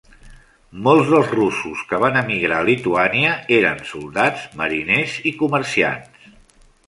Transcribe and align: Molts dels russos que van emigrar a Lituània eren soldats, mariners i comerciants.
Molts 0.85 1.09
dels 1.15 1.33
russos 1.39 1.81
que 1.91 1.99
van 2.03 2.17
emigrar 2.21 2.61
a 2.63 2.67
Lituània 2.71 3.35
eren 3.59 3.83
soldats, 3.91 4.47
mariners 4.63 5.19
i 5.33 5.37
comerciants. 5.45 6.27